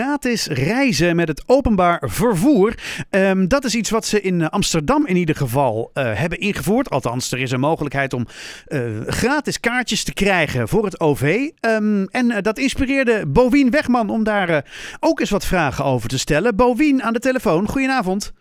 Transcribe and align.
gratis 0.00 0.46
reizen 0.46 1.16
met 1.16 1.28
het 1.28 1.42
openbaar 1.46 2.02
vervoer. 2.06 2.74
Ehm, 3.10 3.46
dat 3.46 3.64
is 3.64 3.74
iets 3.74 3.90
wat 3.90 4.04
ze 4.06 4.20
in 4.20 4.48
Amsterdam 4.48 5.06
in 5.06 5.16
ieder 5.16 5.36
geval 5.36 5.90
eh, 5.94 6.12
hebben 6.14 6.38
ingevoerd. 6.38 6.90
Althans, 6.90 7.32
er 7.32 7.38
is 7.38 7.50
een 7.50 7.60
mogelijkheid 7.60 8.12
om 8.12 8.26
eh, 8.66 8.80
gratis 9.06 9.60
kaartjes 9.60 10.04
te 10.04 10.12
krijgen 10.14 10.68
voor 10.68 10.84
het 10.84 11.00
OV. 11.00 11.50
Ehm, 11.60 12.04
en 12.04 12.30
eh, 12.30 12.42
dat 12.42 12.58
inspireerde 12.58 13.26
Bovien 13.26 13.70
Wegman 13.70 14.10
om 14.10 14.24
daar 14.24 14.48
eh, 14.48 14.58
ook 15.00 15.20
eens 15.20 15.30
wat 15.30 15.46
vragen 15.46 15.84
over 15.84 16.08
te 16.08 16.18
stellen. 16.18 16.56
Bovien 16.56 17.02
aan 17.02 17.12
de 17.12 17.18
telefoon, 17.18 17.68
goedenavond. 17.68 18.32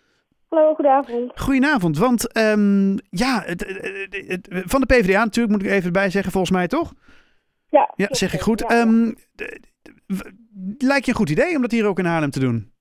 Hallo, 0.49 0.73
goedenavond. 0.73 1.31
Goedenavond, 1.35 1.97
want 1.97 2.31
ehm, 2.31 2.91
ja, 3.09 3.43
het, 3.45 3.65
het- 3.67 4.25
het- 4.27 4.63
van 4.65 4.81
de 4.81 4.85
PvdA 4.85 5.23
natuurlijk 5.23 5.55
moet 5.55 5.65
ik 5.65 5.71
even 5.71 5.91
bij 5.93 6.09
zeggen, 6.09 6.31
volgens 6.31 6.51
mij 6.53 6.67
toch? 6.67 6.93
Ja, 7.69 7.93
Ja, 7.95 8.07
zeg 8.09 8.33
ik 8.33 8.41
goed. 8.41 8.63
Ja, 8.67 8.85
lijkt 10.77 11.05
je 11.05 11.11
een 11.11 11.17
goed 11.17 11.29
idee 11.29 11.55
om 11.55 11.61
dat 11.61 11.71
hier 11.71 11.87
ook 11.87 11.99
in 11.99 12.05
Haarlem 12.05 12.29
te 12.29 12.39
doen? 12.39 12.73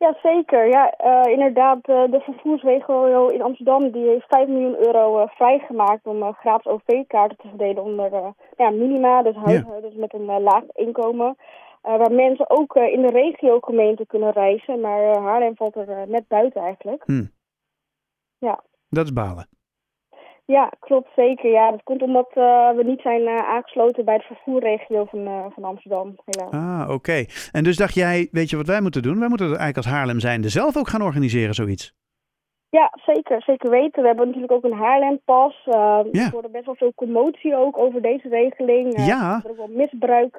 ja 0.00 0.16
zeker. 0.22 0.68
Ja, 0.68 0.90
eh, 0.90 1.32
inderdaad, 1.32 1.78
eh, 1.82 2.10
de 2.10 2.20
vervoersregio 2.20 3.26
in 3.26 3.42
Amsterdam 3.42 3.90
die 3.90 4.08
heeft 4.08 4.26
5 4.28 4.48
miljoen 4.48 4.76
euro 4.86 5.18
eh, 5.18 5.28
vrijgemaakt 5.28 6.06
om 6.06 6.32
gratis 6.32 6.72
OV-kaarten 6.72 7.36
te 7.36 7.48
verdelen 7.48 7.82
onder 7.82 8.34
ja, 8.56 8.70
minima, 8.70 9.22
dus 9.22 9.34
huishoudens 9.34 9.94
met 9.94 10.14
een 10.14 10.42
laag 10.42 10.62
inkomen. 10.72 11.36
Waar 11.82 12.12
mensen 12.12 12.50
ook 12.50 12.74
in 12.74 13.02
de 13.02 13.10
regiogemeente 13.12 14.06
kunnen 14.06 14.30
reizen, 14.30 14.80
maar 14.80 15.16
Haarlem 15.16 15.56
valt 15.56 15.76
er 15.76 16.08
net 16.08 16.28
buiten 16.28 16.62
eigenlijk. 16.62 17.04
Dat 18.88 19.04
is 19.04 19.12
balen. 19.12 19.48
Ja, 20.50 20.72
klopt 20.80 21.08
zeker. 21.16 21.50
Ja, 21.50 21.70
dat 21.70 21.82
komt 21.82 22.02
omdat 22.02 22.30
eh, 22.34 22.70
we 22.76 22.82
niet 22.84 23.00
zijn 23.00 23.26
eh, 23.26 23.36
aangesloten 23.36 24.04
bij 24.04 24.18
de 24.18 24.24
vervoerregio 24.24 25.04
van, 25.04 25.26
eh, 25.26 25.44
van 25.54 25.64
Amsterdam, 25.64 26.14
helaas. 26.24 26.52
Ah, 26.52 26.94
oké. 26.94 27.24
En 27.52 27.64
dus 27.64 27.76
dacht 27.76 27.94
jij, 27.94 28.28
weet 28.30 28.50
je 28.50 28.56
wat 28.56 28.66
wij 28.66 28.80
moeten 28.80 29.02
doen? 29.02 29.18
Wij 29.18 29.28
moeten 29.28 29.50
het 29.50 29.58
eigenlijk 29.58 29.86
als 29.86 29.96
Haarlem 29.96 30.20
zijnde 30.20 30.48
zelf 30.48 30.76
ook 30.76 30.88
gaan 30.88 31.02
organiseren, 31.02 31.54
zoiets. 31.54 31.94
Ja, 32.70 32.92
zeker. 33.06 33.42
Zeker 33.42 33.70
weten. 33.70 34.00
We 34.02 34.06
hebben 34.06 34.26
natuurlijk 34.26 34.52
ook 34.52 34.64
een 34.64 34.78
Haarlempas. 34.78 35.66
Uh, 35.66 36.00
Ja. 36.12 36.24
Er 36.24 36.30
wordt 36.30 36.52
best 36.52 36.64
wel 36.64 36.74
veel 36.74 36.92
commotie 36.94 37.56
ook 37.56 37.78
over 37.78 38.02
deze 38.02 38.28
regeling. 38.28 39.06
Ja. 39.06 39.40
Er 39.44 39.50
ook 39.50 39.56
wel 39.56 39.68
misbruik 39.68 40.36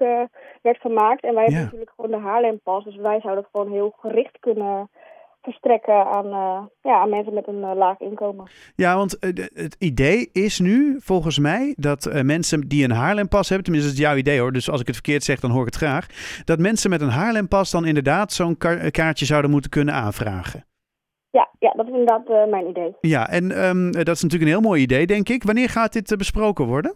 werd 0.61 0.79
gemaakt. 0.79 1.23
En 1.23 1.33
wij 1.33 1.43
hebben 1.43 1.63
natuurlijk 1.63 1.91
gewoon 1.95 2.11
de 2.11 2.27
Haarlempas. 2.27 2.83
Dus 2.83 2.95
wij 2.95 3.19
zouden 3.19 3.43
het 3.43 3.51
gewoon 3.51 3.71
heel 3.71 3.93
gericht 3.99 4.39
kunnen 4.39 4.89
verstrekken 5.41 6.05
aan, 6.05 6.25
eh, 6.25 6.65
ja, 6.81 6.99
aan 6.99 7.09
mensen 7.09 7.33
met 7.33 7.47
een 7.47 7.63
eh, 7.63 7.75
laag 7.75 7.99
inkomen. 7.99 8.49
Ja, 8.75 8.95
want 8.95 9.19
eh, 9.19 9.29
het 9.53 9.75
idee 9.79 10.29
is 10.33 10.59
nu, 10.59 10.95
volgens 10.99 11.39
mij, 11.39 11.73
dat 11.77 12.23
mensen 12.23 12.67
die 12.67 12.83
een 12.83 12.91
Haarlempas 12.91 13.47
hebben, 13.49 13.65
tenminste 13.65 13.91
dat 13.91 13.99
is 13.99 14.05
jouw 14.05 14.17
idee 14.17 14.39
hoor, 14.39 14.51
dus 14.51 14.69
als 14.69 14.81
ik 14.81 14.87
het 14.87 14.95
verkeerd 14.95 15.23
zeg, 15.23 15.39
dan 15.39 15.51
hoor 15.51 15.59
ik 15.59 15.73
het 15.73 15.83
graag, 15.83 16.07
dat 16.45 16.59
mensen 16.59 16.89
met 16.89 17.01
een 17.01 17.09
Haarlempas 17.09 17.71
dan 17.71 17.85
inderdaad 17.85 18.31
zo'n 18.31 18.57
ka- 18.57 18.89
kaartje 18.89 19.25
zouden 19.25 19.51
moeten 19.51 19.69
kunnen 19.69 19.93
aanvragen. 19.93 20.65
Ja, 21.31 21.49
ja 21.59 21.71
dat 21.71 21.85
is 21.87 21.91
inderdaad 21.91 22.49
mijn 22.49 22.67
idee. 22.67 22.95
Ja, 23.01 23.29
en 23.29 23.51
ehm, 23.51 23.87
eh, 23.87 24.03
dat 24.03 24.15
is 24.15 24.21
natuurlijk 24.21 24.51
een 24.51 24.57
heel 24.57 24.69
mooi 24.69 24.81
idee, 24.81 25.05
denk 25.05 25.29
ik. 25.29 25.43
Wanneer 25.43 25.69
gaat 25.69 25.93
dit 25.93 26.17
besproken 26.17 26.65
worden? 26.65 26.95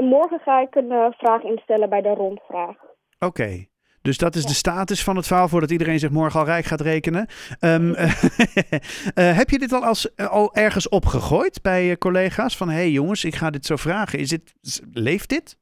Morgen 0.00 0.38
ga 0.38 0.60
ik 0.60 0.74
een 0.74 1.14
vraag 1.18 1.42
instellen 1.42 1.88
bij 1.88 2.00
de 2.02 2.14
rondvraag. 2.14 2.76
Oké. 3.18 3.66
Dus 4.02 4.18
dat 4.18 4.34
is 4.34 4.42
Ja. 4.42 4.48
de 4.48 4.54
status 4.54 5.04
van 5.04 5.16
het 5.16 5.26
verhaal 5.26 5.48
voordat 5.48 5.70
iedereen 5.70 5.98
zich 5.98 6.10
morgen 6.10 6.40
al 6.40 6.46
rijk 6.46 6.64
gaat 6.64 6.80
rekenen. 6.80 7.26
Ehm, 7.60 7.92
eh, 7.94 9.36
heb 9.36 9.50
je 9.50 9.58
dit 9.58 9.72
al, 9.72 9.84
als, 9.84 10.14
eh, 10.14 10.26
al 10.30 10.54
ergens 10.54 10.88
opgegooid 10.88 11.62
bij 11.62 11.98
collega's? 11.98 12.56
Van 12.56 12.68
hé 12.68 12.74
hey 12.74 12.90
jongens, 12.90 13.24
ik 13.24 13.34
ga 13.34 13.50
dit 13.50 13.66
zo 13.66 13.76
vragen. 13.76 14.18
Is 14.18 14.28
dit, 14.28 14.54
leeft 14.92 15.28
dit? 15.28 15.58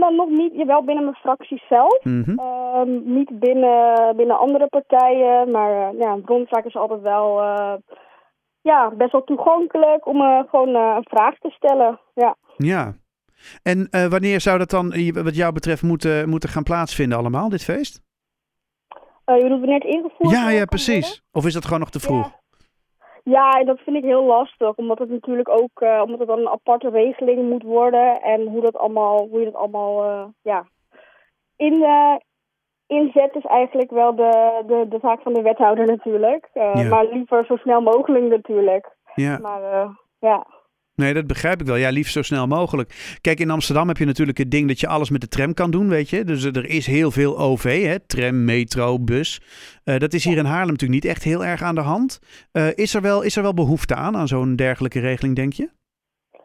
Dan 0.00 0.16
nog 0.16 0.28
niet, 0.28 0.54
jawel 0.54 0.84
binnen 0.84 1.04
mijn 1.04 1.16
fractie 1.16 1.62
zelf. 1.68 2.04
Mhm. 2.04 2.38
Ehm, 2.38 3.14
niet 3.14 3.38
binnen, 3.38 4.16
binnen 4.16 4.38
andere 4.38 4.66
partijen, 4.66 5.50
maar 5.50 5.70
eh, 5.70 5.98
ja, 5.98 6.12
een 6.12 6.22
rondvraag 6.24 6.64
is 6.64 6.76
altijd 6.76 7.00
wel 7.00 7.42
ja, 8.62 8.90
best 8.90 9.12
wel 9.12 9.24
toegankelijk 9.24 10.06
om 10.06 10.46
gewoon 10.50 10.74
een 10.74 11.06
vraag 11.08 11.38
te 11.38 11.50
stellen. 11.50 12.00
Ja. 12.14 12.36
Ja. 12.56 12.94
En 13.62 13.88
eh, 13.90 14.06
wanneer 14.06 14.40
zou 14.40 14.58
dat 14.58 14.70
dan, 14.70 14.92
eh, 14.92 15.12
wat 15.12 15.36
jou 15.36 15.52
betreft, 15.52 15.82
moeten, 15.82 16.28
moeten 16.28 16.48
gaan 16.48 16.62
plaatsvinden 16.62 17.18
allemaal, 17.18 17.48
dit 17.48 17.64
feest? 17.64 18.02
Eh, 19.24 19.36
je 19.36 19.42
bedoelt 19.42 19.60
wanneer 19.60 19.80
het 19.80 19.94
ingevoerd 19.94 20.30
Ja, 20.30 20.42
ja, 20.42 20.50
worden? 20.50 20.66
precies. 20.68 21.22
Of 21.32 21.46
is 21.46 21.52
dat 21.52 21.64
gewoon 21.64 21.80
nog 21.80 21.90
te 21.90 22.00
vroeg? 22.00 22.26
Ja. 22.26 22.40
Ja, 23.24 23.50
en 23.50 23.66
dat 23.66 23.80
vind 23.80 23.96
ik 23.96 24.04
heel 24.04 24.24
lastig, 24.24 24.74
omdat 24.74 24.98
het 24.98 25.10
natuurlijk 25.10 25.48
ook 25.48 25.80
omdat 26.02 26.18
het 26.18 26.28
dan 26.28 26.38
een 26.38 26.48
aparte 26.48 26.90
regeling 26.90 27.50
moet 27.50 27.62
worden 27.62 28.20
en 28.22 28.46
hoe 28.46 28.60
dat 28.60 28.76
allemaal, 28.76 29.28
hoe 29.28 29.38
je 29.38 29.44
dat 29.44 29.54
allemaal 29.54 30.32
ja, 30.42 30.66
in, 31.56 31.86
inzet 32.86 33.34
is 33.34 33.44
eigenlijk 33.44 33.90
wel 33.90 34.14
de, 34.14 34.62
de, 34.66 34.86
de 34.88 34.98
zaak 35.02 35.22
van 35.22 35.32
de 35.32 35.42
wethouder 35.42 35.86
natuurlijk. 35.86 36.48
Ja. 36.54 36.88
Maar 36.88 37.06
liever 37.06 37.44
zo 37.44 37.56
snel 37.56 37.80
mogelijk 37.80 38.24
natuurlijk. 38.24 38.96
Ja. 39.14 39.38
Maar 39.38 39.88
ja. 40.18 40.46
Nee, 40.94 41.14
dat 41.14 41.26
begrijp 41.26 41.60
ik 41.60 41.66
wel. 41.66 41.76
Ja, 41.76 41.90
liefst 41.90 42.12
zo 42.12 42.22
snel 42.22 42.46
mogelijk. 42.46 43.18
Kijk, 43.20 43.40
in 43.40 43.50
Amsterdam 43.50 43.88
heb 43.88 43.96
je 43.96 44.04
natuurlijk 44.04 44.38
het 44.38 44.50
ding 44.50 44.68
dat 44.68 44.80
je 44.80 44.86
alles 44.86 45.10
met 45.10 45.20
de 45.20 45.28
tram 45.28 45.54
kan 45.54 45.70
doen, 45.70 45.88
weet 45.88 46.10
je. 46.10 46.24
Dus 46.24 46.44
er 46.44 46.68
is 46.68 46.86
heel 46.86 47.10
veel 47.10 47.38
OV, 47.38 47.82
hè. 47.82 47.98
Tram, 48.00 48.44
metro, 48.44 48.98
bus. 48.98 49.40
Eh, 49.84 49.98
dat 49.98 50.12
is 50.12 50.24
hier 50.24 50.36
in 50.36 50.44
Haarlem 50.44 50.70
natuurlijk 50.70 51.02
niet 51.02 51.12
echt 51.12 51.22
heel 51.24 51.44
erg 51.44 51.62
aan 51.62 51.74
de 51.74 51.80
hand. 51.80 52.20
Eh, 52.52 52.68
is, 52.74 52.94
er 52.94 53.02
wel, 53.02 53.22
is 53.22 53.36
er 53.36 53.42
wel 53.42 53.54
behoefte 53.54 53.94
aan, 53.94 54.16
aan 54.16 54.28
zo'n 54.28 54.56
dergelijke 54.56 55.00
regeling, 55.00 55.36
denk 55.36 55.52
je? 55.52 55.68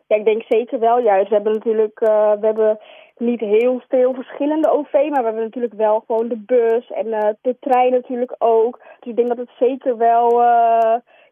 ja, 0.07 0.15
ik 0.15 0.25
denk 0.25 0.43
zeker 0.47 0.79
wel 0.79 0.99
juist. 0.99 1.29
We 1.29 1.35
hebben 1.35 1.53
natuurlijk 1.53 1.99
uh, 2.01 2.31
we 2.39 2.45
hebben 2.45 2.79
niet 3.17 3.39
heel 3.39 3.81
veel 3.87 4.13
verschillende 4.13 4.71
OV, 4.71 4.93
maar 4.93 5.19
we 5.19 5.25
hebben 5.25 5.43
natuurlijk 5.43 5.73
wel 5.73 6.03
gewoon 6.07 6.27
de 6.27 6.43
bus 6.45 6.91
en 6.91 7.35
de 7.41 7.55
trein 7.59 7.91
natuurlijk 7.91 8.35
ook. 8.37 8.79
Dus 8.99 9.09
ik 9.09 9.15
denk 9.15 9.27
dat 9.27 9.37
het 9.37 9.49
zeker 9.59 9.97
wel 9.97 10.41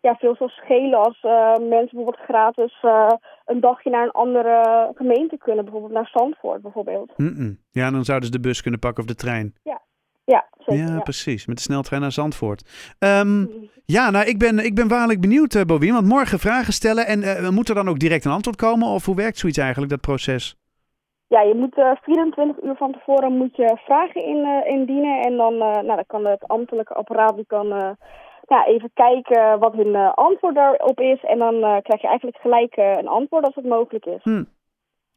ja, 0.06 0.16
veel 0.16 0.36
zal 0.36 0.50
schelen 0.50 1.00
als 1.00 1.24
uh, 1.24 1.56
mensen 1.70 1.96
bijvoorbeeld 1.96 2.26
gratis 2.26 2.78
uh, 2.84 3.08
een 3.46 3.60
dagje 3.60 3.90
naar 3.90 4.04
een 4.04 4.12
andere 4.12 4.92
gemeente 4.96 5.38
kunnen. 5.38 5.64
Bijvoorbeeld 5.64 5.94
naar 5.94 6.10
Zandvoort 6.14 6.62
bijvoorbeeld. 6.62 7.12
Mm 7.18 7.34
-mm. 7.38 7.58
Ja, 7.72 7.92
dan 7.92 8.04
zouden 8.04 8.28
ze 8.28 8.38
de 8.38 8.48
bus 8.48 8.62
kunnen 8.62 8.80
pakken 8.80 9.04
of 9.04 9.10
de 9.10 9.16
trein. 9.16 9.54
Ja, 9.64 9.82
ja, 10.26 10.46
zeker, 10.58 10.86
ja, 10.86 10.94
ja. 10.94 11.00
precies. 11.00 11.46
Met 11.46 11.56
de 11.56 11.62
sneltrein 11.62 12.02
naar 12.02 12.12
Zandvoort. 12.12 12.96
Um, 13.00 13.70
ja, 13.86 14.10
nou, 14.10 14.26
ik 14.26 14.38
ben, 14.38 14.60
ik 14.60 14.76
ben 14.76 14.88
waarlijk 14.88 15.22
benieuwd, 15.22 15.54
uh. 15.54 15.62
Want 15.66 16.08
morgen 16.08 16.40
vragen 16.40 16.74
stellen 16.74 17.06
en 17.06 17.20
uh, 17.20 17.50
moet 17.50 17.70
er 17.70 17.76
dan 17.76 17.90
ook 17.90 18.00
direct 18.00 18.26
een 18.26 18.32
antwoord 18.32 18.58
komen? 18.58 18.88
Of 18.88 19.06
hoe 19.06 19.16
werkt 19.16 19.38
zoiets 19.38 19.58
eigenlijk, 19.58 19.92
dat 19.92 20.02
proces? 20.02 20.56
Ja, 21.28 21.42
je 21.42 21.56
moet 21.56 21.78
uh, 21.78 21.92
24 22.02 22.64
uur 22.64 22.76
van 22.76 22.92
tevoren 22.92 23.38
moet 23.38 23.56
je 23.56 23.78
vragen 23.86 24.24
in, 24.24 24.64
indienen. 24.66 25.22
En 25.22 25.38
dan, 25.38 25.58
nou, 25.58 25.86
dan 25.86 26.04
kan 26.08 26.26
het 26.26 26.48
ambtelijke 26.48 26.94
apparaat 26.94 27.36
die 27.36 27.46
kan, 27.46 27.98
ja, 28.48 28.66
even 28.66 28.92
kijken 28.94 29.60
wat 29.60 29.74
hun 29.74 29.96
antwoord 30.14 30.56
daarop 30.56 31.00
is. 31.00 31.24
En 31.24 31.38
dan 31.38 31.60
krijg 31.60 32.02
je 32.02 32.08
eigenlijk 32.08 32.38
gelijk 32.42 32.76
een 32.76 33.08
antwoord 33.08 33.46
als 33.46 33.56
het 33.56 33.66
mogelijk 33.66 34.06
is. 34.06 34.24
Hm. 34.24 34.44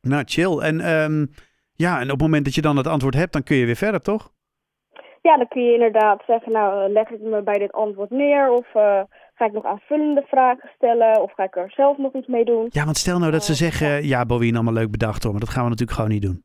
Nou, 0.01 0.23
chill. 0.27 0.59
En, 0.59 0.93
um, 0.93 1.31
ja, 1.75 1.97
en 1.97 2.05
op 2.05 2.11
het 2.11 2.21
moment 2.21 2.45
dat 2.45 2.55
je 2.55 2.63
dan 2.63 2.77
het 2.77 2.87
antwoord 2.87 3.15
hebt, 3.15 3.33
dan 3.33 3.43
kun 3.43 3.57
je 3.57 3.67
weer 3.67 3.77
verder, 3.77 4.01
toch? 4.01 4.31
Ja, 5.23 5.37
dan 5.37 5.49
kun 5.49 5.63
je 5.63 5.73
inderdaad 5.73 6.23
zeggen, 6.27 6.53
nou 6.53 6.93
leg 6.93 7.11
ik 7.11 7.21
me 7.21 7.43
bij 7.43 7.59
dit 7.59 7.73
antwoord 7.73 8.11
neer 8.11 8.51
of 8.51 8.67
ga 9.35 9.45
ik 9.45 9.53
nog 9.53 9.65
aanvullende 9.65 10.25
vragen 10.27 10.71
stellen 10.75 11.23
of 11.23 11.33
ga 11.33 11.43
ik 11.43 11.57
er 11.57 11.71
zelf 11.71 11.99
nog 11.99 12.13
iets 12.13 12.27
mee 12.27 12.45
doen. 12.45 12.67
Ja, 12.71 12.85
want 12.85 12.97
stel 12.97 13.19
nou 13.19 13.33
dat 13.33 13.45
ze 13.45 13.55
zeggen, 13.55 14.07
ja 14.07 14.27
Bowien, 14.27 14.55
allemaal 14.55 14.73
leuk 14.73 14.91
bedacht 14.91 15.23
hoor, 15.23 15.33
maar 15.33 15.41
dat 15.41 15.51
gaan 15.51 15.63
we 15.63 15.69
natuurlijk 15.69 15.99
gewoon 15.99 16.15
niet 16.15 16.23
doen. 16.23 16.43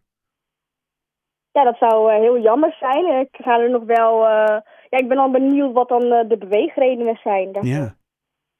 Ja, 1.52 1.64
dat 1.64 1.78
zou 1.78 2.14
heel 2.14 2.40
jammer 2.40 2.76
zijn. 2.80 3.20
Ik 3.20 3.30
ga 3.32 3.60
er 3.60 3.70
nog 3.70 3.84
wel, 3.84 4.26
uh, 4.26 4.58
ja, 4.94 5.00
ik 5.00 5.08
ben 5.08 5.18
al 5.18 5.32
benieuwd 5.32 5.74
wat 5.74 5.90
dan 5.90 6.00
de 6.00 6.36
beweegredenen 6.40 7.20
zijn. 7.24 7.52
Daarvoor. 7.52 7.72
Ja. 7.72 7.96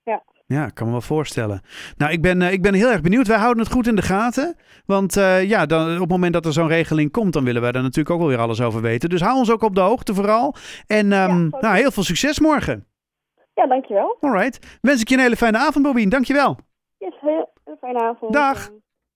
Ja. 0.04 0.24
Ja, 0.46 0.66
ik 0.66 0.74
kan 0.74 0.86
me 0.86 0.92
wel 0.92 1.02
voorstellen. 1.02 1.62
Nou, 1.98 2.12
ik 2.12 2.22
ben, 2.22 2.42
ik 2.42 2.62
ben 2.62 2.74
heel 2.74 2.90
erg 2.90 3.02
benieuwd. 3.02 3.28
Wij 3.28 3.38
houden 3.38 3.64
het 3.64 3.74
goed 3.74 3.88
in 3.88 3.96
de 3.96 4.02
gaten. 4.02 4.56
Want 4.86 5.16
uh, 5.18 5.50
ja, 5.50 5.66
dan, 5.66 5.94
op 5.94 6.00
het 6.00 6.10
moment 6.10 6.34
dat 6.34 6.46
er 6.46 6.54
zo'n 6.54 6.68
regeling 6.68 7.12
komt, 7.12 7.34
dan 7.34 7.44
willen 7.44 7.62
wij 7.62 7.72
daar 7.72 7.82
natuurlijk 7.82 8.10
ook 8.10 8.20
wel 8.20 8.28
weer 8.28 8.40
alles 8.40 8.62
over 8.62 8.82
weten. 8.82 9.10
Dus 9.10 9.22
hou 9.22 9.38
ons 9.38 9.52
ook 9.52 9.62
op 9.62 9.76
de 9.76 9.82
hoogte 9.82 10.14
vooral. 10.14 10.56
En 10.88 11.06
um, 11.06 11.12
ja, 11.12 11.60
nou, 11.60 11.76
heel 11.76 11.92
veel 11.92 12.04
succes 12.04 12.40
morgen. 12.40 12.88
Ja, 13.54 13.68
dankjewel. 13.68 14.18
Alright. 14.20 14.78
Wens 14.82 15.02
ik 15.02 15.10
je 15.10 15.16
een 15.16 15.22
hele 15.22 15.36
fijne 15.36 15.58
avond, 15.58 15.86
Bobien. 15.86 16.10
Dankjewel. 16.10 16.58
Yes, 16.98 17.16
heel, 17.20 17.50
heel 17.64 17.78
fijne 17.80 18.00
avond. 18.00 18.34
Dag. 18.34 18.70